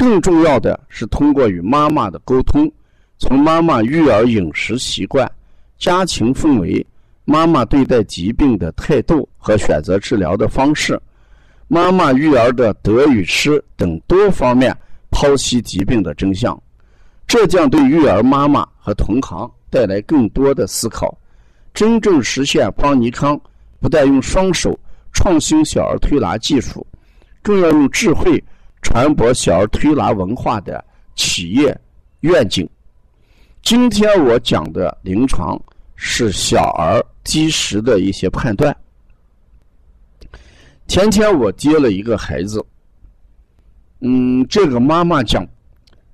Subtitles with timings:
[0.00, 2.72] 更重要的是，通过与妈妈的沟通，
[3.18, 5.30] 从妈妈育儿饮食习惯、
[5.76, 6.84] 家庭氛围、
[7.26, 10.98] 妈妈对待疾病的态度和选择治疗的方式、
[11.68, 14.74] 妈妈育儿的得与失等多方面
[15.10, 16.58] 剖析疾病的真相，
[17.26, 21.14] 这将对育儿妈妈和同行带来更多的思考，
[21.74, 23.38] 真正实现邦尼康
[23.78, 24.74] 不但用双手
[25.12, 26.86] 创新小儿推拿技术，
[27.42, 28.42] 更要用智慧。
[28.82, 30.82] 传播小儿推拿文化的
[31.14, 31.78] 企业
[32.20, 32.68] 愿景。
[33.62, 35.60] 今天我讲的临床
[35.94, 38.74] 是小儿积食的一些判断。
[40.88, 42.64] 前天我接了一个孩子，
[44.00, 45.46] 嗯，这个妈妈讲，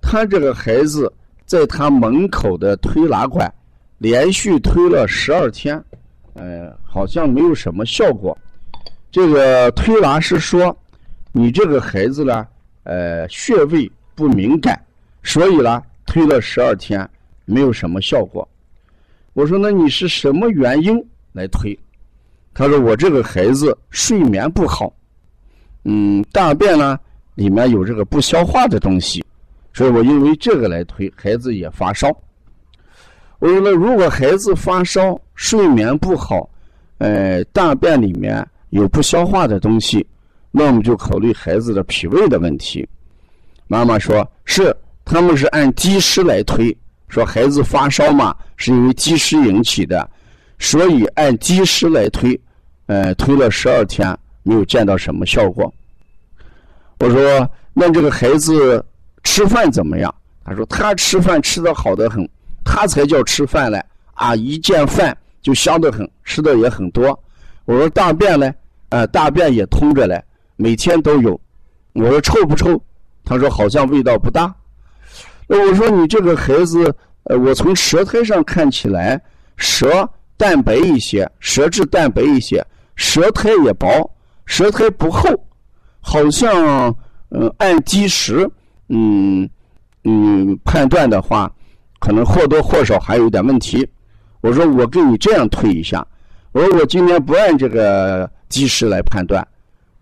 [0.02, 1.10] 她这个孩子
[1.46, 3.50] 在她门口的推拿馆
[3.98, 5.82] 连续推了十二天，
[6.34, 8.36] 呃，好像没有什么效果。
[9.10, 10.76] 这个推拿师说，
[11.32, 12.46] 你这个孩子呢？
[12.86, 14.80] 呃，穴位不敏感，
[15.22, 17.08] 所以呢，推了十二天
[17.44, 18.48] 没有什么效果。
[19.32, 20.96] 我说，那你是什么原因
[21.32, 21.76] 来推？
[22.54, 24.94] 他说，我这个孩子睡眠不好，
[25.84, 26.98] 嗯，大便呢
[27.34, 29.22] 里面有这个不消化的东西，
[29.74, 31.12] 所以我因为这个来推。
[31.16, 32.08] 孩子也发烧。
[33.40, 36.48] 我说，那如果孩子发烧、睡眠不好，
[36.98, 40.06] 呃，大便里面有不消化的东西。
[40.58, 42.88] 那我们就考虑孩子的脾胃的问题。
[43.66, 46.74] 妈妈说是他们是按积食来推，
[47.08, 50.08] 说孩子发烧嘛，是因为积食引起的，
[50.58, 52.40] 所以按积食来推，
[52.86, 55.70] 呃，推了十二天没有见到什么效果。
[57.00, 58.82] 我说那这个孩子
[59.24, 60.14] 吃饭怎么样？
[60.42, 62.26] 他说他吃饭吃的好的很，
[62.64, 63.84] 他才叫吃饭嘞
[64.14, 64.34] 啊！
[64.34, 67.08] 一见饭就香的很，吃的也很多。
[67.66, 68.50] 我说大便呢？
[68.88, 70.18] 呃，大便也通着嘞。
[70.56, 71.40] 每天都有，
[71.92, 72.80] 我说臭不臭？
[73.24, 74.54] 他说好像味道不大。
[75.46, 76.94] 那我说你这个孩子，
[77.24, 79.20] 呃，我从舌苔上看起来，
[79.56, 82.64] 舌淡白一些，舌质淡白一些，
[82.94, 84.10] 舌苔也薄，
[84.44, 85.28] 舌苔不厚，
[86.00, 86.94] 好像
[87.30, 88.48] 嗯按积食，
[88.88, 89.48] 嗯
[90.04, 91.52] 嗯判断的话，
[91.98, 93.86] 可能或多或少还有点问题。
[94.40, 96.06] 我说我给你这样推一下，
[96.52, 99.46] 我说我今天不按这个积食来判断。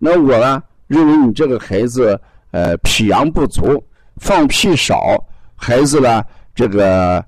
[0.04, 0.62] 那我呢？
[0.86, 2.20] 认为你这个孩子，
[2.50, 3.82] 呃，脾阳不足，
[4.18, 5.16] 放屁少，
[5.56, 6.22] 孩子呢，
[6.54, 7.24] 这个，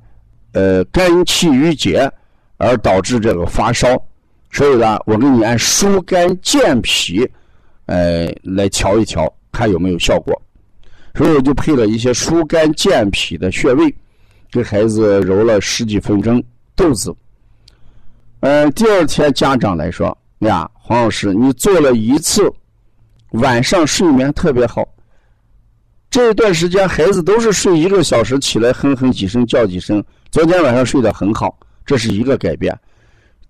[0.53, 2.06] 呃，肝气郁结，
[2.59, 3.88] 而导致这个发烧，
[4.53, 7.26] 所以呢，我给你按疏肝健脾，
[7.86, 10.38] 呃，来调一调，看有没有效果。
[11.15, 13.92] 所以我就配了一些疏肝健脾的穴位，
[14.53, 16.44] 给孩子揉了十几分钟
[16.76, 17.16] 肚子。
[18.41, 22.53] 嗯，第二天家长来说，呀，黄老师，你做了一次。
[23.36, 24.86] 晚上睡眠特别好，
[26.08, 30.02] 这一段时间孩子都是睡一个小时，起来哼哼几声叫几声。
[30.30, 31.54] 昨天晚上睡得很好，
[31.84, 32.76] 这是一个改变。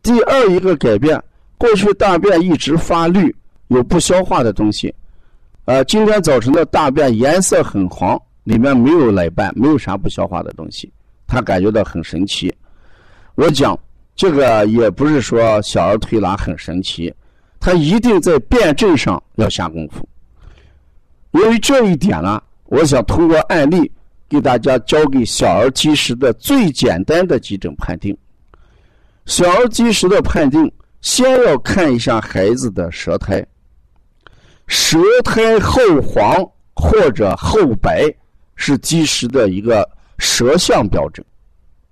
[0.03, 1.23] 第二一个改变，
[1.57, 3.35] 过去大便一直发绿，
[3.69, 4.93] 有不消化的东西，
[5.67, 10.93] 呃，今天早晨的大便颜色很黄，里面没有奶瓣，没有啥不消化的东西，
[11.29, 12.53] 他感觉到很神奇。
[13.37, 13.79] 我讲
[14.17, 17.15] 这个也不是说小儿推拿很神奇。
[17.67, 20.09] 他一定在辩证上要下功夫。
[21.33, 23.91] 由于这一点呢，我想通过案例
[24.29, 28.17] 给大家教给小儿积食的最简单的几种判定。
[29.25, 33.45] 小儿积食的判定，先要看一下孩子的舌苔，
[34.69, 38.09] 舌苔厚黄或者厚白
[38.55, 39.85] 是积食的一个
[40.19, 41.27] 舌象标准。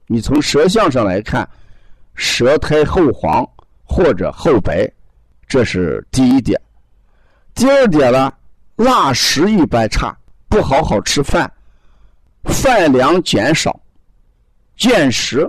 [0.06, 1.48] 你从舌象上来看，
[2.14, 3.44] 舌苔厚黄
[3.82, 4.88] 或者厚白。
[5.46, 6.60] 这是第一点，
[7.54, 8.32] 第二点呢，
[8.76, 10.16] 腊食一般差，
[10.48, 11.50] 不好好吃饭，
[12.44, 13.78] 饭量减少，
[14.80, 15.48] 厌食，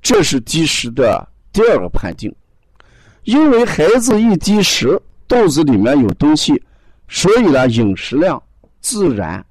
[0.00, 2.34] 这是积食的第二个判定。
[3.24, 6.62] 因为孩子一积食，肚子里面有东西，
[7.08, 8.40] 所以呢，饮食量
[8.80, 9.44] 自然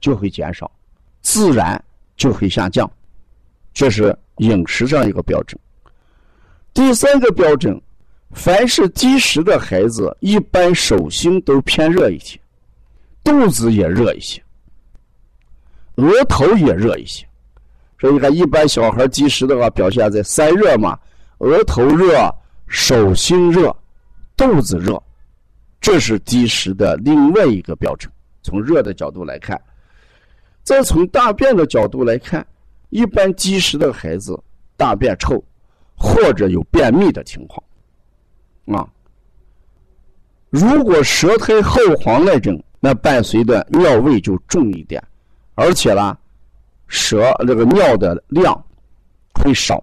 [0.00, 0.70] 就会减少，
[1.20, 1.82] 自然
[2.16, 2.90] 就会下降，
[3.72, 5.60] 这是饮食上一个标准。
[6.72, 7.78] 第三个标准。
[8.32, 12.38] 凡是积食的孩子，一般手心都偏热一些，
[13.22, 14.42] 肚子也热一些。
[15.96, 17.26] 额头也热一些。
[18.00, 20.98] 所以你看，一般小孩积食的话，表现在三热嘛：
[21.38, 22.28] 额头热、
[22.66, 23.74] 手心热、
[24.36, 25.00] 肚子热，
[25.80, 28.12] 这是积食的另外一个标准。
[28.42, 29.58] 从热的角度来看，
[30.64, 32.44] 再从大便的角度来看，
[32.90, 34.38] 一般积食的孩子
[34.76, 35.42] 大便臭，
[35.96, 37.62] 或者有便秘的情况，
[38.66, 38.86] 啊。
[40.50, 45.02] 如果舌苔厚黄那种，那伴随的尿味就重一点，
[45.54, 46.16] 而且呢，
[46.86, 48.64] 舌这个尿的量
[49.34, 49.82] 会少，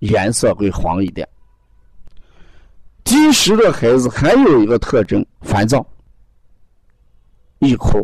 [0.00, 1.28] 颜色会黄一点。
[3.04, 5.86] 积食的孩子还有一个特征，烦躁，
[7.58, 8.00] 易哭。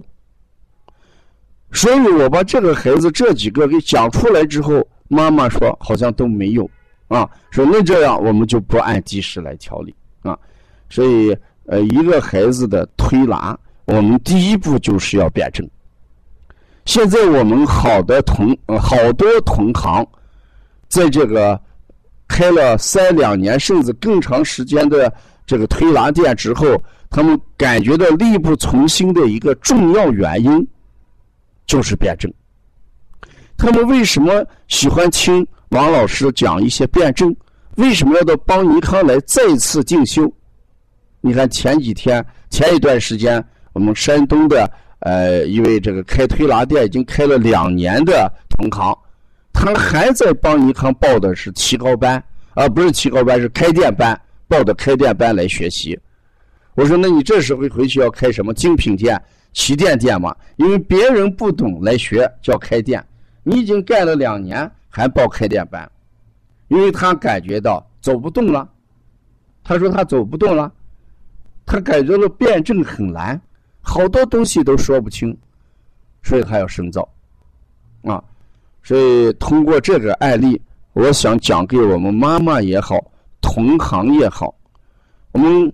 [1.73, 6.71] 所以我把这个孩子这几个给讲出来之后，妈妈说好像都没有
[7.11, 10.39] 啊，说那这样我们就不按及时来调理啊，
[10.89, 11.37] 所以。
[11.67, 15.65] 呃，一个孩子的推拿，我们第一步就是要辩证。
[16.85, 20.05] 现在我们好的同好多同行，
[20.89, 21.61] 在这个
[22.27, 25.13] 开了三两年甚至更长时间的
[25.47, 26.67] 这个推拿店之后，
[27.09, 30.67] 他们感觉到力不从心的一个重要原因，
[31.67, 32.33] 就是辩证。
[33.57, 37.35] 他们为什么喜欢听王老师讲一些辩证？
[37.77, 40.31] 为什么要到邦尼康来再次进修？
[41.21, 44.69] 你看前几天前一段时间，我们山东的
[44.99, 48.97] 呃一位这个开推拿店已经开了两年的同行，
[49.53, 52.23] 他还在邦尼康报的是提高班，
[52.55, 55.97] 而不是提高班是开店班，报的开店班来学习。
[56.75, 59.21] 我说那你这时候回去要开什么精品店、
[59.53, 60.35] 旗舰店嘛？
[60.57, 63.05] 因为别人不懂来学叫开店，
[63.45, 65.91] 你已经干了两年还报开店班，
[66.69, 68.69] 因为他感觉到走不动了，
[69.65, 70.71] 他说他走不动了。
[71.67, 73.41] 他感觉到辩证很难，
[73.81, 75.37] 好多东西都说不清，
[76.21, 77.09] 所以他要深造，
[78.03, 78.21] 啊，
[78.83, 80.61] 所以通过这个案例，
[80.95, 82.99] 我想讲给我们妈妈也好，
[83.41, 84.53] 同行也好，
[85.31, 85.73] 我们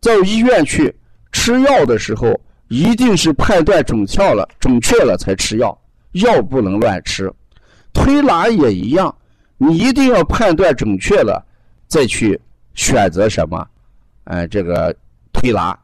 [0.00, 0.92] 到医院去
[1.30, 2.36] 吃药的时候，
[2.66, 5.78] 一定是判断准确了、准确了才吃药，
[6.12, 7.32] 药不能乱吃。
[7.92, 9.14] 推拿也一样，
[9.58, 11.44] 你一定要判断准确了，
[11.86, 12.40] 再去
[12.74, 13.66] 选择什么，
[14.24, 14.94] 哎，这个。
[15.34, 15.76] 推拿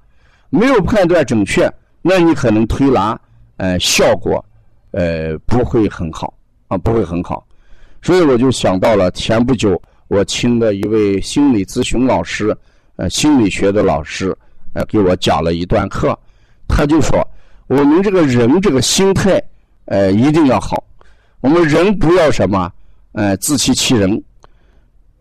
[0.51, 1.69] 没有判断准确，
[2.03, 3.19] 那你可能推拿
[3.57, 4.45] 呃效果
[4.91, 6.33] 呃不会很好
[6.69, 7.45] 啊，不会很好。
[8.03, 12.57] 所以我就想到了前不久我请的一位心理咨询老师，
[12.97, 14.37] 呃心理学的老师，
[14.75, 16.17] 呃给我讲了一段课，
[16.69, 17.27] 他就说
[17.67, 19.43] 我们这个人这个心态
[19.87, 20.85] 呃一定要好，
[21.41, 22.71] 我们人不要什么
[23.13, 24.23] 呃自欺欺人。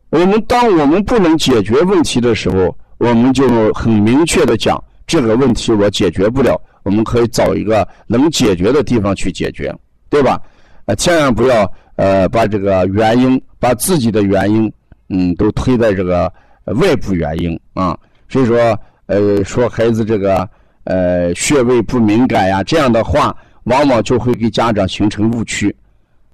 [0.09, 2.75] 我们当我们不能解决问题的时候。
[2.99, 9.71] 我们就很明确的讲，这个问题我解决不了，我们可以找一个能解决的地方去解决，
[10.09, 10.41] 对吧？
[10.85, 14.73] 啊，千万不要呃把这个原因，把自己的原因，
[15.09, 16.33] 嗯，都推在这个
[16.65, 17.95] 外部原因啊。
[18.27, 18.57] 所以说，
[19.05, 20.49] 呃，说孩子这个
[20.85, 25.75] 呃穴位不敏感呀，这样的话，往往就会给家长形成误区。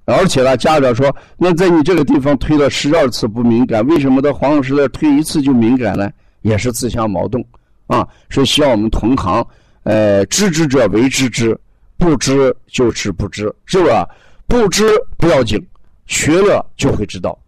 [0.06, 6.10] 而且呢，家长说，那在你这个地方推了十二次不敏感，为什么到黄老师那推一次就敏感呢？
[6.42, 7.42] 也是自相矛盾，
[7.86, 9.46] 啊，所以希望我们同行，
[9.84, 11.58] 呃，知之者为知之，
[11.96, 14.06] 不知就知不知，是吧？
[14.46, 14.84] 不知
[15.16, 15.58] 不要紧，
[16.04, 17.38] 学了就会知道。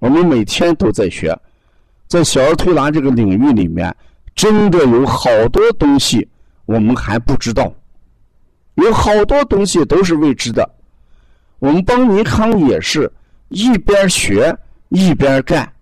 [0.00, 1.34] 我们每天都在学，
[2.08, 3.94] 在小儿推拿这个领域里面，
[4.34, 6.28] 真的有好多东西
[6.66, 7.72] 我们还不知道，
[8.74, 10.68] 有好多东西都是未知的。
[11.60, 13.10] 我们邦尼康也是
[13.48, 14.54] 一边学
[14.88, 15.72] 一边干，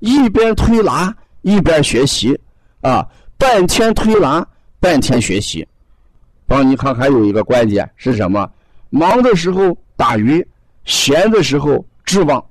[0.00, 1.14] 一边推拿。
[1.42, 2.38] 一边学习，
[2.80, 3.06] 啊，
[3.38, 4.46] 半天推拿，
[4.80, 5.66] 半天学习。
[6.46, 8.50] 帮尼康，还有一个关键是什么？
[8.90, 10.46] 忙的时候打鱼，
[10.84, 12.44] 闲的时候治望。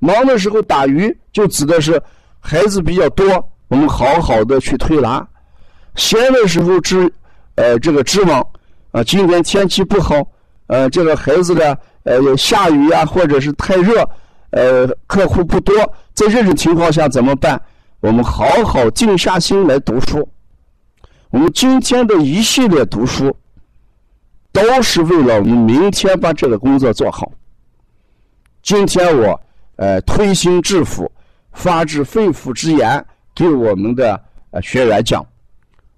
[0.00, 2.02] 忙的时候打鱼，就指的是
[2.40, 3.26] 孩子比较多，
[3.68, 5.24] 我们好好的去推拿；
[5.94, 7.10] 闲的时候治，
[7.54, 8.44] 呃，这个治望。
[8.90, 10.16] 啊，今天天气不好，
[10.66, 14.08] 呃，这个孩子的呃下雨呀，或者是太热，
[14.50, 15.74] 呃，客户不多，
[16.14, 17.60] 在这种情况下怎么办？
[18.00, 20.28] 我们好好静下心来读书。
[21.30, 23.34] 我们今天的一系列读书，
[24.52, 27.32] 都是为了我们明天把这个工作做好。
[28.62, 29.40] 今天我
[29.76, 31.10] 呃推心置腹、
[31.52, 33.04] 发自肺腑之言
[33.34, 34.22] 给我们的
[34.62, 35.26] 学员讲，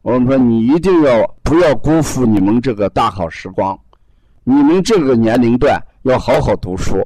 [0.02, 3.78] 我们说你一定要不要辜负你们这个大好时光，
[4.48, 7.04] 你们这个年龄段要好好读书，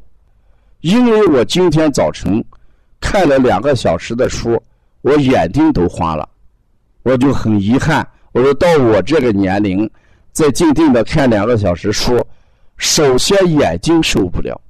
[0.83, 2.45] 因为我今天早晨
[3.01, 4.63] 看了两个小时的书。
[5.01, 6.29] 我眼睛都花了，
[7.03, 8.07] 我就很遗憾。
[8.33, 9.91] 我说到我这个年龄，
[10.31, 12.23] 再静静的看两个小时书，
[12.77, 14.61] 首先眼睛受不了，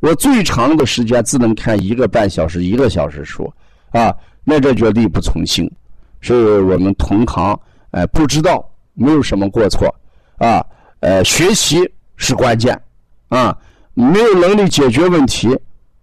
[0.00, 3.50] 我最长的时间只能看一个半小时、一个小时书，
[3.92, 5.66] 啊，那这就力不从心。
[6.20, 7.58] 所以我们同行，
[7.92, 9.88] 呃，不知道，没有什么过错，
[10.36, 10.62] 啊，
[11.04, 12.80] 呃，学习是关键，
[13.28, 13.54] 啊，
[13.92, 15.54] 没有能力解决问题，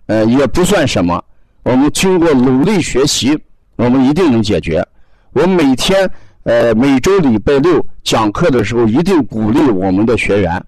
[0.06, 1.20] 呃，也不算什么。
[1.64, 3.36] 我们经过努力学习，
[3.78, 4.88] 我们一定能解决。
[5.32, 6.08] 我每天，
[6.44, 10.64] 呃，每周礼拜六讲课的时候，一定鼓励我们的学员。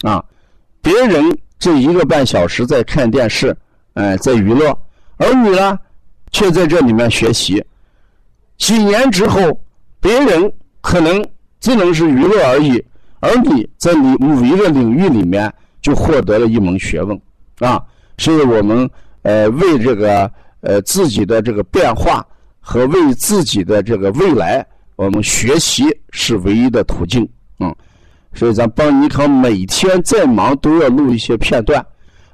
[0.00, 0.24] 啊，
[0.80, 3.54] 别人这一个半小时在看电视，
[3.92, 4.74] 哎，在娱乐，
[5.18, 5.78] 而你呢，
[6.32, 7.62] 却在这里面学习。
[8.56, 9.60] 几年之后，
[10.00, 11.22] 别人可能
[11.60, 12.82] 只能是娱乐而已，
[13.20, 17.20] 而你在你某一个领域里面就获得了一门学问。
[17.58, 17.82] 啊，
[18.18, 18.88] 所以我们
[19.22, 20.30] 呃为这个
[20.60, 22.26] 呃自己的这个变化
[22.60, 27.28] 和为自己的这个未来，我们学习是唯一的途径。
[27.60, 27.74] 嗯。
[28.34, 31.82] 所以，咱帮尼康每天再忙都要录一些片段，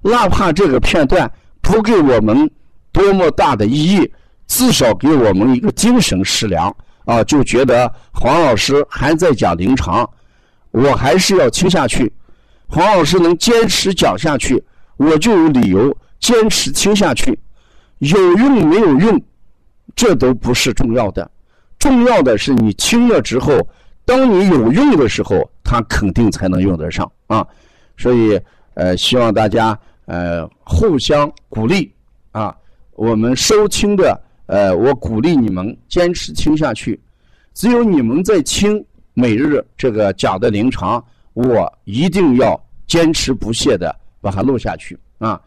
[0.01, 2.51] 哪怕这个片段不给我们
[2.91, 4.12] 多么大的意义，
[4.49, 6.75] 至少给我们一个精神食粮
[7.05, 10.05] 啊，就觉得黄老师还在讲临床，
[10.73, 12.12] 我还是要听下去。
[12.67, 14.62] 黄老师能坚持讲下去，
[14.97, 17.38] 我就有理由坚持听下去。
[17.99, 19.23] 有用没有用，
[19.95, 21.31] 这都不是重要的，
[21.79, 23.52] 重要的是你听了之后。
[24.05, 27.47] 当你有用的时候，他肯定才能用得上啊！
[27.97, 28.38] 所以，
[28.75, 31.95] 呃，希望大家呃互相鼓励
[32.33, 32.52] 啊。
[32.95, 37.00] 我们收听的，呃，我鼓励你们坚持听下去。
[37.55, 41.04] 只有你们在听每日这个讲的临床，
[41.35, 45.40] 我一定要坚持不懈的把它录下去啊！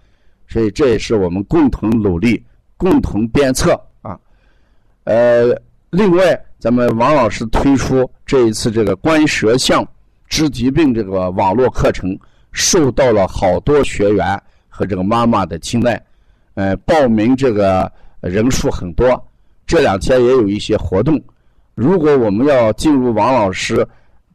[0.48, 2.43] 所以这也是我们共同努力、
[2.77, 4.19] 共同鞭策啊。
[5.03, 5.45] 呃，
[5.89, 6.39] 另外。
[6.57, 9.88] 咱们王老师推出这一次这个观舌象
[10.27, 12.17] 治疾病这个网络课程，
[12.53, 16.03] 受到了好多学员和这个妈妈的青睐，
[16.55, 19.24] 呃，报名这个人数很多。
[19.67, 21.22] 这两天也有一些活动。
[21.75, 23.86] 如果我们要进入王老师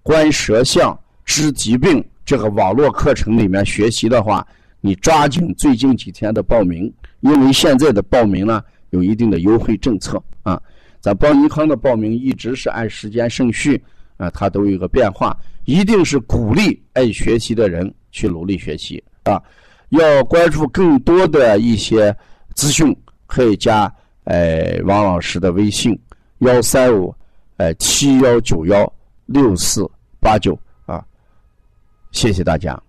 [0.02, 4.46] 观舌象知疾病这个网络课程里面学习的话，
[4.82, 10.60] 你抓紧最近几天的报名，因为现在的报名呢有一定的优惠政策啊。
[11.00, 13.82] 咱邦尼康的报名一直是按时间顺序
[14.18, 19.42] 啊，它都有个变化，一定是鼓励爱学习的人去努力学习啊。
[19.88, 22.14] 要关注更多的一些
[22.54, 22.94] 资讯，
[23.26, 23.90] 可以加
[24.24, 25.98] 哎王老师的微信
[26.40, 27.14] 幺三五
[27.60, 28.90] 呃七幺九幺
[29.26, 29.86] 六四
[30.18, 31.04] 八九啊，
[32.10, 32.82] 谢谢大家。